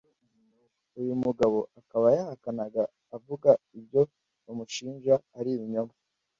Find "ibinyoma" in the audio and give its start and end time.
5.55-5.93